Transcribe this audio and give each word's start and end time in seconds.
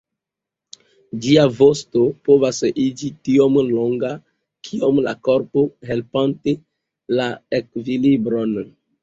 Ĝia 1.25 1.43
vosto 1.59 2.01
povas 2.29 2.61
iĝi 2.83 3.09
tiom 3.29 3.59
longa 3.67 4.11
kiom 4.69 5.03
la 5.09 5.15
korpo, 5.29 5.67
helpante 5.93 6.57
la 7.21 7.29
ekvilibron. 7.61 8.59